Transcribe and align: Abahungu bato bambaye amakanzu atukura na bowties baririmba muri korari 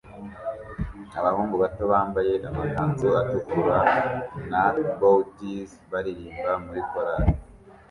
Abahungu 1.19 1.55
bato 1.63 1.83
bambaye 1.91 2.33
amakanzu 2.49 3.07
atukura 3.21 3.77
na 4.51 4.65
bowties 4.99 5.71
baririmba 5.91 6.51
muri 6.65 6.81
korari 6.91 7.31